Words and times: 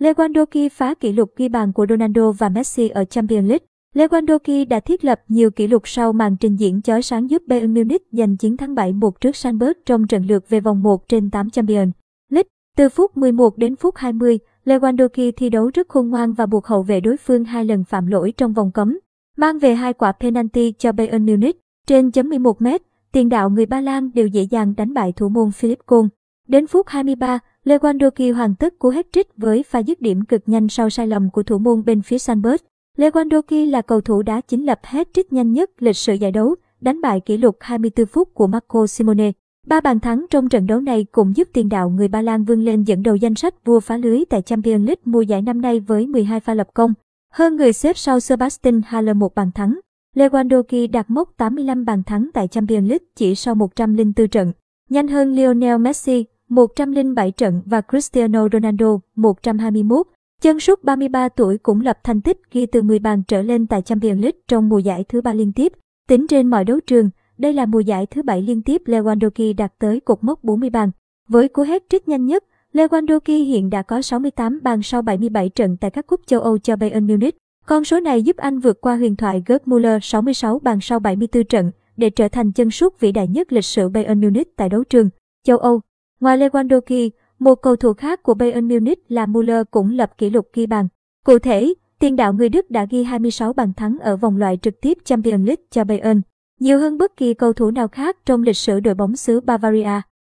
Lewandowski 0.00 0.68
phá 0.68 0.94
kỷ 0.94 1.12
lục 1.12 1.32
ghi 1.36 1.48
bàn 1.48 1.72
của 1.72 1.86
Ronaldo 1.88 2.32
và 2.32 2.48
Messi 2.48 2.88
ở 2.88 3.04
Champions 3.04 3.48
League. 3.48 3.66
Lewandowski 3.94 4.68
đã 4.68 4.80
thiết 4.80 5.04
lập 5.04 5.20
nhiều 5.28 5.50
kỷ 5.50 5.66
lục 5.66 5.88
sau 5.88 6.12
màn 6.12 6.36
trình 6.36 6.56
diễn 6.56 6.82
chói 6.82 7.02
sáng 7.02 7.30
giúp 7.30 7.42
Bayern 7.46 7.74
Munich 7.74 8.02
giành 8.12 8.36
chiến 8.36 8.56
thắng 8.56 8.74
7-1 8.74 9.10
trước 9.20 9.36
Sanberg 9.36 9.72
trong 9.86 10.06
trận 10.06 10.26
lượt 10.26 10.48
về 10.48 10.60
vòng 10.60 10.82
1 10.82 11.08
trên 11.08 11.30
8 11.30 11.50
Champions 11.50 11.92
League. 12.30 12.48
Từ 12.76 12.88
phút 12.88 13.16
11 13.16 13.58
đến 13.58 13.76
phút 13.76 13.96
20, 13.96 14.38
Lewandowski 14.64 15.32
thi 15.36 15.50
đấu 15.50 15.70
rất 15.74 15.88
khôn 15.88 16.08
ngoan 16.08 16.32
và 16.32 16.46
buộc 16.46 16.66
hậu 16.66 16.82
vệ 16.82 17.00
đối 17.00 17.16
phương 17.16 17.44
hai 17.44 17.64
lần 17.64 17.84
phạm 17.84 18.06
lỗi 18.06 18.32
trong 18.36 18.52
vòng 18.52 18.70
cấm, 18.72 18.98
mang 19.36 19.58
về 19.58 19.74
hai 19.74 19.92
quả 19.92 20.12
penalty 20.12 20.72
cho 20.78 20.92
Bayern 20.92 21.26
Munich. 21.26 21.60
Trên 21.86 22.10
chấm 22.10 22.28
11 22.28 22.62
mét, 22.62 22.82
tiền 23.12 23.28
đạo 23.28 23.50
người 23.50 23.66
Ba 23.66 23.80
Lan 23.80 24.10
đều 24.14 24.26
dễ 24.26 24.42
dàng 24.42 24.74
đánh 24.76 24.94
bại 24.94 25.12
thủ 25.16 25.28
môn 25.28 25.50
Philip 25.50 25.78
Kohn. 25.86 26.08
Đến 26.48 26.66
phút 26.66 26.86
23, 26.88 27.38
Lewandowski 27.64 28.34
hoàn 28.34 28.54
tất 28.54 28.78
cú 28.78 28.90
hat-trick 28.90 29.24
với 29.36 29.62
pha 29.62 29.78
dứt 29.78 30.00
điểm 30.00 30.24
cực 30.24 30.42
nhanh 30.46 30.68
sau 30.68 30.90
sai 30.90 31.06
lầm 31.06 31.30
của 31.30 31.42
thủ 31.42 31.58
môn 31.58 31.84
bên 31.84 32.02
phía 32.02 32.18
Sanbert. 32.18 32.62
Lewandowski 32.98 33.70
là 33.70 33.82
cầu 33.82 34.00
thủ 34.00 34.22
đá 34.22 34.40
chính 34.40 34.66
lập 34.66 34.80
hat-trick 34.82 35.24
nhanh 35.30 35.52
nhất 35.52 35.70
lịch 35.78 35.96
sử 35.96 36.14
giải 36.14 36.32
đấu, 36.32 36.54
đánh 36.80 37.00
bại 37.00 37.20
kỷ 37.20 37.36
lục 37.36 37.56
24 37.60 38.06
phút 38.06 38.34
của 38.34 38.46
Marco 38.46 38.86
Simone. 38.86 39.32
Ba 39.66 39.80
bàn 39.80 40.00
thắng 40.00 40.26
trong 40.30 40.48
trận 40.48 40.66
đấu 40.66 40.80
này 40.80 41.06
cũng 41.12 41.36
giúp 41.36 41.48
tiền 41.52 41.68
đạo 41.68 41.90
người 41.90 42.08
Ba 42.08 42.22
Lan 42.22 42.44
vươn 42.44 42.64
lên 42.64 42.82
dẫn 42.82 43.02
đầu 43.02 43.16
danh 43.16 43.34
sách 43.34 43.64
vua 43.64 43.80
phá 43.80 43.96
lưới 43.96 44.24
tại 44.30 44.42
Champions 44.42 44.86
League 44.86 45.02
mùa 45.04 45.20
giải 45.20 45.42
năm 45.42 45.60
nay 45.60 45.80
với 45.80 46.06
12 46.06 46.40
pha 46.40 46.54
lập 46.54 46.68
công. 46.74 46.94
Hơn 47.32 47.56
người 47.56 47.72
xếp 47.72 47.98
sau 47.98 48.20
Sebastian 48.20 48.82
Haller 48.86 49.16
một 49.16 49.34
bàn 49.34 49.50
thắng. 49.54 49.80
Lewandowski 50.16 50.90
đạt 50.90 51.10
mốc 51.10 51.36
85 51.36 51.84
bàn 51.84 52.02
thắng 52.02 52.30
tại 52.34 52.48
Champions 52.48 52.88
League 52.88 53.06
chỉ 53.16 53.34
sau 53.34 53.54
104 53.54 54.28
trận, 54.28 54.52
nhanh 54.90 55.08
hơn 55.08 55.34
Lionel 55.34 55.78
Messi 55.78 56.24
107 56.50 57.30
trận 57.30 57.62
và 57.66 57.80
Cristiano 57.80 58.48
Ronaldo 58.52 58.98
121. 59.16 60.06
Chân 60.42 60.60
sút 60.60 60.84
33 60.84 61.28
tuổi 61.28 61.58
cũng 61.58 61.80
lập 61.80 61.98
thành 62.04 62.20
tích 62.20 62.38
ghi 62.52 62.66
từ 62.66 62.82
10 62.82 62.98
bàn 62.98 63.22
trở 63.28 63.42
lên 63.42 63.66
tại 63.66 63.82
Champions 63.82 64.20
League 64.20 64.38
trong 64.48 64.68
mùa 64.68 64.78
giải 64.78 65.04
thứ 65.08 65.20
ba 65.20 65.34
liên 65.34 65.52
tiếp. 65.52 65.72
Tính 66.08 66.26
trên 66.26 66.46
mọi 66.46 66.64
đấu 66.64 66.80
trường, 66.80 67.10
đây 67.38 67.52
là 67.52 67.66
mùa 67.66 67.80
giải 67.80 68.06
thứ 68.06 68.22
bảy 68.22 68.42
liên 68.42 68.62
tiếp 68.62 68.82
Lewandowski 68.86 69.56
đạt 69.56 69.72
tới 69.78 70.00
cột 70.00 70.24
mốc 70.24 70.44
40 70.44 70.70
bàn. 70.70 70.90
Với 71.28 71.48
cú 71.48 71.62
hat-trick 71.62 72.00
nhanh 72.06 72.26
nhất, 72.26 72.44
Lewandowski 72.72 73.44
hiện 73.44 73.70
đã 73.70 73.82
có 73.82 74.02
68 74.02 74.60
bàn 74.62 74.82
sau 74.82 75.02
77 75.02 75.48
trận 75.48 75.76
tại 75.76 75.90
các 75.90 76.06
cúp 76.06 76.20
châu 76.26 76.40
Âu 76.40 76.58
cho 76.58 76.76
Bayern 76.76 77.06
Munich. 77.06 77.36
Con 77.66 77.84
số 77.84 78.00
này 78.00 78.22
giúp 78.22 78.36
anh 78.36 78.58
vượt 78.58 78.80
qua 78.80 78.96
huyền 78.96 79.16
thoại 79.16 79.42
Gerd 79.46 79.62
Müller 79.64 79.98
66 80.02 80.58
bàn 80.58 80.78
sau 80.82 80.98
74 80.98 81.44
trận 81.44 81.70
để 81.96 82.10
trở 82.10 82.28
thành 82.28 82.52
chân 82.52 82.70
sút 82.70 83.00
vĩ 83.00 83.12
đại 83.12 83.28
nhất 83.28 83.52
lịch 83.52 83.64
sử 83.64 83.88
Bayern 83.88 84.20
Munich 84.20 84.56
tại 84.56 84.68
đấu 84.68 84.84
trường 84.84 85.08
châu 85.44 85.58
Âu. 85.58 85.80
Ngoài 86.20 86.38
Lewandowski, 86.38 87.10
một 87.38 87.54
cầu 87.54 87.76
thủ 87.76 87.92
khác 87.92 88.22
của 88.22 88.34
Bayern 88.34 88.68
Munich 88.68 89.04
là 89.08 89.26
Müller 89.26 89.62
cũng 89.70 89.90
lập 89.90 90.18
kỷ 90.18 90.30
lục 90.30 90.48
ghi 90.52 90.66
bàn. 90.66 90.88
Cụ 91.24 91.38
thể, 91.38 91.74
tiền 91.98 92.16
đạo 92.16 92.32
người 92.32 92.48
Đức 92.48 92.70
đã 92.70 92.86
ghi 92.90 93.02
26 93.02 93.52
bàn 93.52 93.72
thắng 93.76 93.98
ở 93.98 94.16
vòng 94.16 94.36
loại 94.36 94.58
trực 94.62 94.80
tiếp 94.80 94.98
Champions 95.04 95.46
League 95.46 95.64
cho 95.70 95.84
Bayern, 95.84 96.20
nhiều 96.60 96.78
hơn 96.78 96.98
bất 96.98 97.16
kỳ 97.16 97.34
cầu 97.34 97.52
thủ 97.52 97.70
nào 97.70 97.88
khác 97.88 98.16
trong 98.26 98.42
lịch 98.42 98.56
sử 98.56 98.80
đội 98.80 98.94
bóng 98.94 99.16
xứ 99.16 99.40
Bavaria. 99.40 100.00